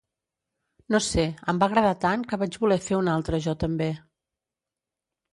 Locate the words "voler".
2.63-2.77